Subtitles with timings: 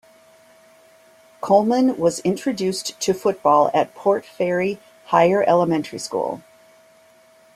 [1.41, 6.41] Coleman was introduced to football at Port Fairy Higher Elementary School.